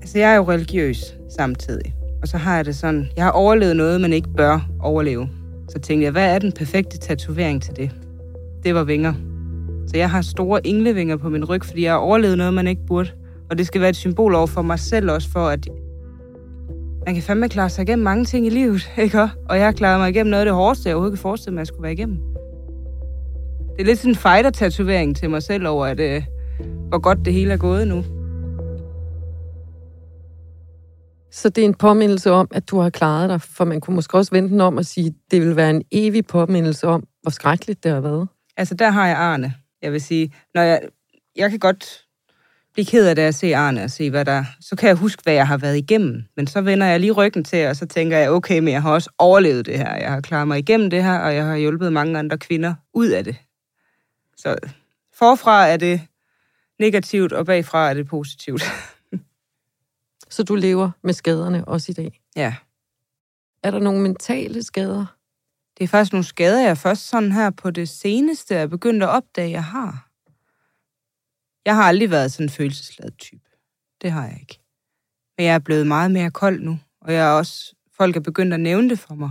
[0.00, 1.94] Altså, jeg er jo religiøs samtidig.
[2.22, 5.28] Og så har jeg det sådan, jeg har overlevet noget, man ikke bør overleve.
[5.68, 7.90] Så tænkte jeg, hvad er den perfekte tatovering til det?
[8.62, 9.14] Det var vinger.
[9.86, 12.86] Så jeg har store englevinger på min ryg, fordi jeg har overlevet noget, man ikke
[12.86, 13.10] burde.
[13.50, 15.68] Og det skal være et symbol over for mig selv også, for at
[17.06, 19.28] man kan fandme klare sig igennem mange ting i livet, ikke?
[19.48, 21.58] Og jeg har klaret mig igennem noget af det hårdeste, jeg overhovedet kan forestille mig,
[21.58, 22.31] at jeg skulle være igennem.
[23.76, 26.22] Det er lidt sådan en fighter-tatovering til mig selv over, at, øh,
[26.88, 28.04] hvor godt det hele er gået nu.
[31.30, 34.18] Så det er en påmindelse om, at du har klaret dig, for man kunne måske
[34.18, 37.30] også vente den om at sige, at det vil være en evig påmindelse om, hvor
[37.30, 38.28] skrækkeligt det har været.
[38.56, 39.54] Altså, der har jeg Arne.
[39.82, 40.80] Jeg vil sige, når jeg,
[41.36, 42.04] jeg kan godt
[42.72, 44.44] blive ked af det at se Arne og se, hvad der...
[44.60, 46.22] Så kan jeg huske, hvad jeg har været igennem.
[46.36, 48.92] Men så vender jeg lige ryggen til, og så tænker jeg, okay, men jeg har
[48.92, 49.96] også overlevet det her.
[49.96, 53.08] Jeg har klaret mig igennem det her, og jeg har hjulpet mange andre kvinder ud
[53.08, 53.36] af det.
[54.42, 54.56] Så
[55.12, 56.00] forfra er det
[56.78, 58.62] negativt, og bagfra er det positivt.
[60.30, 62.20] Så du lever med skaderne også i dag?
[62.36, 62.54] Ja.
[63.62, 65.06] Er der nogle mentale skader?
[65.78, 69.08] Det er faktisk nogle skader, jeg først sådan her på det seneste er begyndt at
[69.08, 70.08] opdage, jeg har.
[71.64, 73.50] Jeg har aldrig været sådan en følelsesladet type.
[74.02, 74.60] Det har jeg ikke.
[75.38, 78.54] Men jeg er blevet meget mere kold nu, og jeg er også, folk er begyndt
[78.54, 79.30] at nævne det for mig.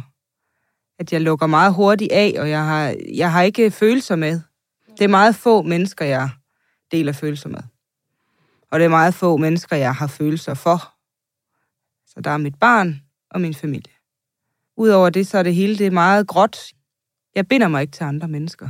[1.00, 4.42] At jeg lukker meget hurtigt af, og jeg har, jeg har ikke følelser med.
[4.98, 6.30] Det er meget få mennesker, jeg
[6.92, 7.62] deler følelser med.
[8.72, 10.94] Og det er meget få mennesker, jeg har følelser for.
[12.08, 13.94] Så der er mit barn og min familie.
[14.78, 16.58] Udover det, så er det hele det er meget gråt.
[17.36, 18.70] Jeg binder mig ikke til andre mennesker.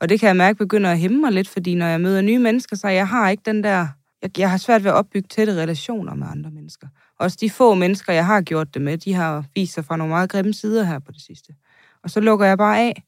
[0.00, 2.38] Og det kan jeg mærke begynder at hæmme mig lidt, fordi når jeg møder nye
[2.38, 3.88] mennesker, så jeg har ikke den der...
[4.22, 6.88] Jeg, jeg har svært ved at opbygge tætte relationer med andre mennesker.
[7.18, 10.10] Også de få mennesker, jeg har gjort det med, de har vist sig fra nogle
[10.10, 11.54] meget grimme sider her på det sidste.
[12.02, 13.02] Og så lukker jeg bare af.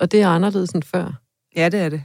[0.00, 1.21] Og det er anderledes end før?
[1.56, 2.02] Ja, det er det.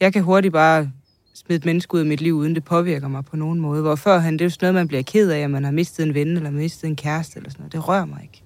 [0.00, 0.90] Jeg kan hurtigt bare
[1.34, 3.82] smide et menneske ud af mit liv, uden det påvirker mig på nogen måde.
[3.82, 6.06] Hvor førhen, det er jo sådan noget, man bliver ked af, at man har mistet
[6.06, 7.72] en ven, eller mistet en kæreste, eller sådan noget.
[7.72, 8.42] Det rører mig ikke.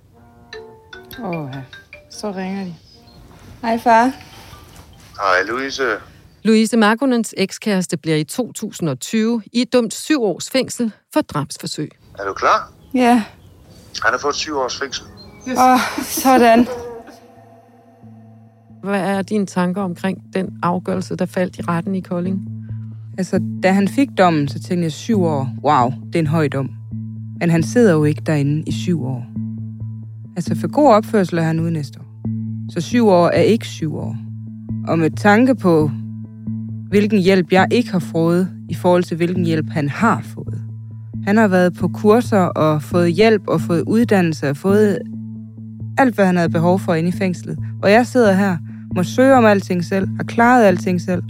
[1.24, 1.54] Åh, oh,
[2.10, 2.74] så ringer de.
[3.62, 4.04] Hej, far.
[5.16, 5.82] Hej, Louise.
[6.42, 11.90] Louise Markonens ekskæreste bliver i 2020 i et dumt syv års fængsel for drabsforsøg.
[12.18, 12.72] Er du klar?
[12.94, 13.24] Ja,
[14.04, 15.04] Han har fået syv års fængsel.
[15.46, 16.66] og sådan.
[18.86, 22.48] Hvad er dine tanker omkring den afgørelse, der faldt i retten i Kolding?
[23.18, 25.48] Altså, da han fik dommen, så tænkte jeg syv år.
[25.64, 26.70] Wow, det er en høj dom.
[27.40, 29.26] Men han sidder jo ikke derinde i syv år.
[30.36, 32.06] Altså, for god opførsel er han ude næste år.
[32.70, 34.16] Så syv år er ikke syv år.
[34.88, 35.90] Og med tanke på,
[36.88, 40.62] hvilken hjælp jeg ikke har fået, i forhold til hvilken hjælp han har fået.
[41.26, 44.98] Han har været på kurser og fået hjælp og fået uddannelse og fået
[45.98, 47.58] alt, hvad han havde behov for inde i fængslet.
[47.82, 48.56] Og jeg sidder her,
[48.96, 51.22] må søge om alting selv, har klaret alting selv,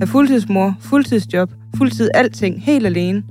[0.00, 3.24] er fuldtidsmor, fuldtidsjob, fuldtid alting, helt alene.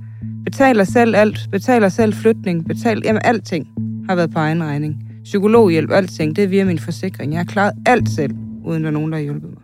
[0.44, 3.68] Betaler selv alt, betaler selv flytning, betaler, jamen alting
[4.08, 5.08] har været på egen regning.
[5.24, 7.32] Psykologhjælp, alting, det er via min forsikring.
[7.32, 9.62] Jeg har klaret alt selv, uden der er nogen, der har hjulpet mig.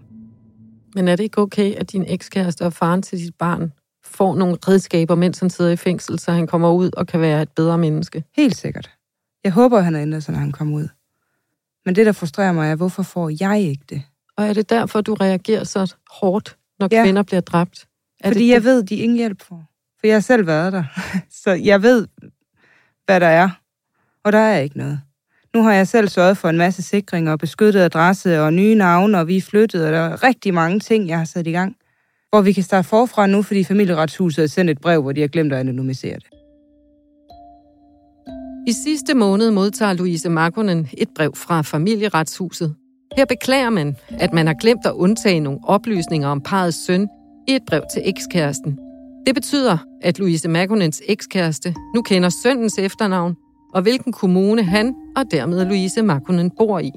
[0.94, 3.72] Men er det ikke okay, at din ekskæreste og faren til dit barn
[4.04, 7.42] får nogle redskaber, mens han sidder i fængsel, så han kommer ud og kan være
[7.42, 8.24] et bedre menneske?
[8.36, 8.90] Helt sikkert.
[9.44, 10.88] Jeg håber, han har ændret sig, når han kommer ud.
[11.88, 14.02] Men det, der frustrerer mig, er, hvorfor får jeg ikke det?
[14.36, 17.04] Og er det derfor, du reagerer så hårdt, når Ja.
[17.04, 17.86] kvinder bliver dræbt?
[18.20, 19.62] Er Fordi det jeg ved, de ingen hjælp får.
[20.00, 20.84] For jeg har selv været der.
[21.44, 22.06] Så jeg ved,
[23.06, 23.50] hvad der er.
[24.24, 25.00] Og der er ikke noget.
[25.54, 29.18] Nu har jeg selv sørget for en masse sikring og beskyttet adresse og nye navne,
[29.18, 31.76] og vi er flyttet, og der er rigtig mange ting, jeg har sat i gang.
[32.30, 35.28] Hvor vi kan starte forfra nu, fordi familieretshuset har sendt et brev, hvor de har
[35.28, 36.37] glemt at anonymisere det.
[38.68, 42.74] I sidste måned modtager Louise Markonen et brev fra familieretshuset.
[43.16, 47.08] Her beklager man, at man har glemt at undtage nogle oplysninger om parets søn
[47.48, 48.78] i et brev til ekskæresten.
[49.26, 53.36] Det betyder, at Louise Markonens ekskæreste nu kender sønnens efternavn,
[53.74, 56.90] og hvilken kommune han og dermed Louise Markonen bor i.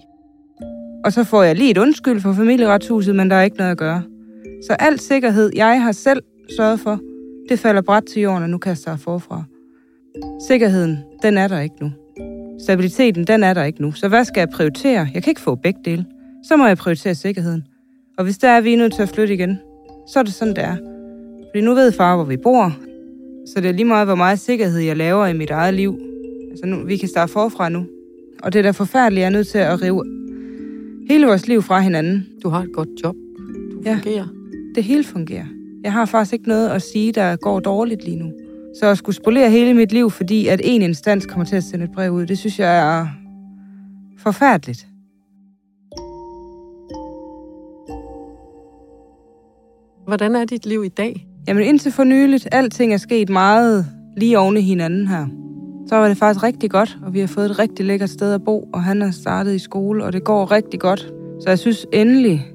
[1.06, 3.78] Og så får jeg lige et undskyld for familieretshuset, men der er ikke noget at
[3.78, 4.04] gøre.
[4.68, 6.22] Så al sikkerhed, jeg har selv
[6.58, 7.00] sørget for,
[7.50, 9.44] det falder bræt til jorden, og nu kaster jeg forfra.
[10.48, 11.92] Sikkerheden, den er der ikke nu.
[12.64, 13.92] Stabiliteten, den er der ikke nu.
[13.92, 15.08] Så hvad skal jeg prioritere?
[15.14, 16.06] Jeg kan ikke få begge dele.
[16.48, 17.64] Så må jeg prioritere sikkerheden.
[18.18, 19.60] Og hvis der er, vi er nødt til at flytte igen,
[20.08, 20.76] så er det sådan, det er.
[21.52, 22.78] Fordi nu ved far, hvor vi bor.
[23.48, 26.00] Så det er lige meget, hvor meget sikkerhed jeg laver i mit eget liv.
[26.50, 27.86] Altså nu, vi kan starte forfra nu.
[28.44, 30.04] Og det er da forfærdeligt, jeg er nødt til at rive
[31.10, 32.28] hele vores liv fra hinanden.
[32.44, 33.16] Du har et godt job.
[33.72, 33.94] Du Ja.
[33.94, 34.28] fungerer.
[34.76, 35.46] Det hele fungerer.
[35.84, 38.32] Jeg har faktisk ikke noget at sige, der går dårligt lige nu.
[38.80, 41.86] Så at skulle spolere hele mit liv, fordi at en instans kommer til at sende
[41.86, 43.08] et brev ud, det synes jeg er
[44.18, 44.88] forfærdeligt.
[50.06, 51.28] Hvordan er dit liv i dag?
[51.48, 53.86] Jamen indtil for nyligt, alting er sket meget
[54.18, 55.28] lige oven i hinanden her.
[55.88, 58.44] Så var det faktisk rigtig godt, og vi har fået et rigtig lækkert sted at
[58.44, 61.14] bo, og han er startet i skole, og det går rigtig godt.
[61.40, 62.48] Så jeg synes endelig,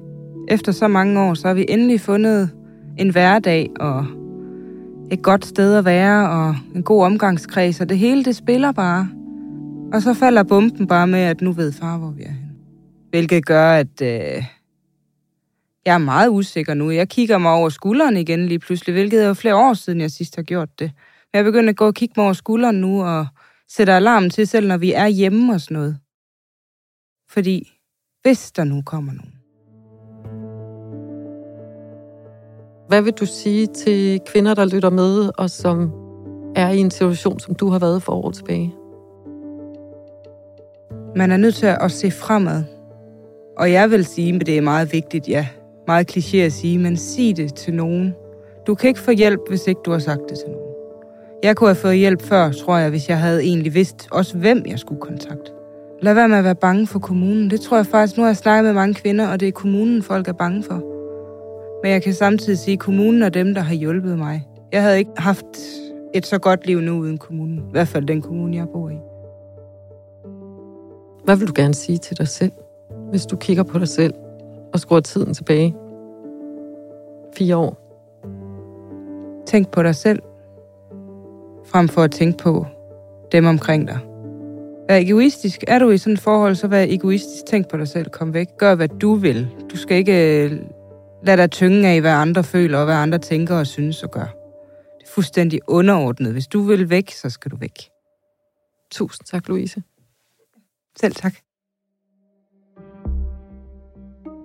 [0.47, 2.49] efter så mange år, så har vi endelig fundet
[2.97, 4.05] en hverdag og
[5.11, 9.09] et godt sted at være, og en god omgangskreds, og det hele, det spiller bare.
[9.93, 12.55] Og så falder bomben bare med, at nu ved far, hvor vi er henne.
[13.09, 14.43] Hvilket gør, at øh,
[15.85, 16.91] jeg er meget usikker nu.
[16.91, 20.11] Jeg kigger mig over skulderen igen lige pludselig, hvilket er jo flere år siden, jeg
[20.11, 20.91] sidst har gjort det.
[21.33, 23.27] Men jeg begynder at gå og kigge mig over skulderen nu, og
[23.69, 25.99] sætter alarmen til, selv når vi er hjemme og sådan noget.
[27.29, 27.71] Fordi
[28.21, 29.36] hvis der nu kommer nogen,
[32.87, 35.91] Hvad vil du sige til kvinder, der lytter med, og som
[36.55, 38.73] er i en situation, som du har været for år tilbage?
[41.17, 42.63] man er nødt til at se fremad.
[43.57, 45.47] Og jeg vil sige, at det er meget vigtigt, ja,
[45.87, 48.15] meget kliché at sige, men sig det til nogen.
[48.67, 50.67] Du kan ikke få hjælp, hvis ikke du har sagt det til nogen.
[51.43, 54.63] Jeg kunne have fået hjælp før, tror jeg, hvis jeg havde egentlig vidst også, hvem
[54.67, 55.51] jeg skulle kontakte.
[56.01, 57.49] Lad være med at være bange for kommunen.
[57.49, 60.03] Det tror jeg faktisk, nu har jeg snakket med mange kvinder, og det er kommunen,
[60.03, 60.96] folk er bange for.
[61.83, 64.47] Men jeg kan samtidig sige, at kommunen er dem, der har hjulpet mig.
[64.71, 65.45] Jeg havde ikke haft
[66.13, 67.57] et så godt liv nu uden kommunen.
[67.57, 68.97] I hvert fald den kommune, jeg bor i.
[71.23, 72.51] Hvad vil du gerne sige til dig selv,
[73.09, 74.13] hvis du kigger på dig selv
[74.73, 75.75] og skruer tiden tilbage?
[77.37, 77.77] Fire år.
[79.45, 80.21] Tænk på dig selv,
[81.65, 82.65] frem for at tænke på
[83.31, 83.99] dem omkring dig.
[84.89, 85.63] Vær egoistisk.
[85.67, 87.45] Er du i sådan et forhold, så vær egoistisk.
[87.45, 88.09] Tænk på dig selv.
[88.09, 88.47] Kom væk.
[88.57, 89.47] Gør, hvad du vil.
[89.71, 90.49] Du skal ikke
[91.23, 94.25] lade dig tynge af, hvad andre føler og hvad andre tænker og synes og gør.
[94.99, 96.31] Det er fuldstændig underordnet.
[96.31, 97.89] Hvis du vil væk, så skal du væk.
[98.91, 99.83] Tusind tak, Louise.
[100.99, 101.35] Selv tak.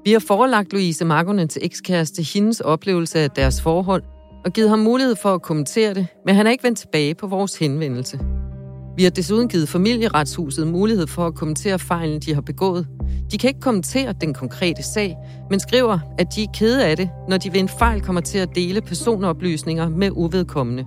[0.04, 4.02] Vi har forelagt Louise Markonen til ekskæreste hendes oplevelse af deres forhold,
[4.44, 7.26] og givet ham mulighed for at kommentere det, men han er ikke vendt tilbage på
[7.26, 8.31] vores henvendelse.
[9.02, 12.86] Vi har desuden givet familieretshuset mulighed for at kommentere fejlen, de har begået.
[13.32, 15.16] De kan ikke kommentere den konkrete sag,
[15.50, 18.38] men skriver, at de er kede af det, når de ved en fejl kommer til
[18.38, 20.84] at dele personoplysninger med uvedkommende.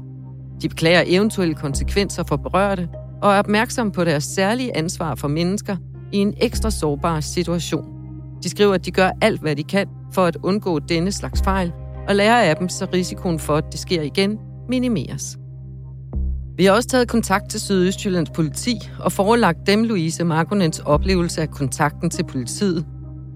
[0.61, 2.89] De beklager eventuelle konsekvenser for berørte
[3.21, 5.77] og er opmærksomme på deres særlige ansvar for mennesker
[6.11, 7.85] i en ekstra sårbar situation.
[8.43, 11.71] De skriver, at de gør alt, hvad de kan for at undgå denne slags fejl,
[12.07, 14.37] og lærer af dem, så risikoen for, at det sker igen,
[14.69, 15.37] minimeres.
[16.57, 21.49] Vi har også taget kontakt til Sydøstjyllands politi og forelagt dem Louise Markonens oplevelse af
[21.49, 22.85] kontakten til politiet.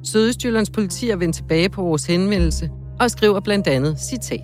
[0.04, 4.44] Sydøstjyllands politi er vendt tilbage på vores henvendelse og skriver blandt andet citat.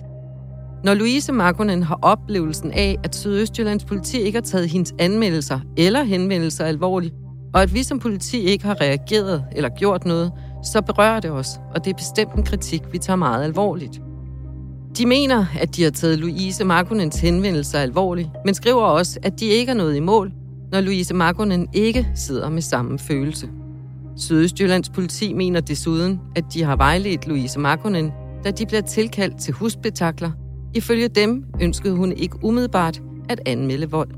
[0.84, 6.02] Når Louise Markonen har oplevelsen af, at Sydøstjyllands politi ikke har taget hendes anmeldelser eller
[6.02, 7.14] henvendelser alvorligt,
[7.54, 10.32] og at vi som politi ikke har reageret eller gjort noget,
[10.64, 14.00] så berører det os, og det er bestemt en kritik, vi tager meget alvorligt.
[14.98, 19.46] De mener, at de har taget Louise Markonens henvendelser alvorligt, men skriver også, at de
[19.46, 20.32] ikke er nået i mål,
[20.72, 23.48] når Louise Markonen ikke sidder med samme følelse.
[24.16, 28.12] Sydøstjyllands politi mener desuden, at de har vejledt Louise Markonen,
[28.44, 30.30] da de bliver tilkaldt til husbetakler.
[30.74, 34.10] Ifølge dem ønskede hun ikke umiddelbart at anmelde vold.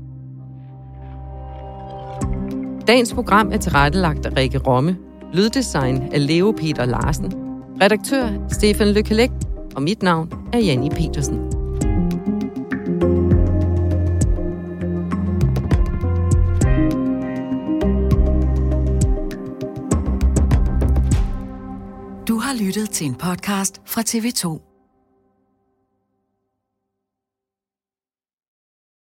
[2.87, 4.97] Dagens program er tilrettelagt af Rikke Romme,
[5.33, 7.33] lyddesign af Leo Peter Larsen,
[7.81, 9.31] redaktør Stefan Lykkelek
[9.75, 11.37] og mit navn er Janni Petersen.
[22.27, 24.68] Du har lyttet til en podcast fra TV2.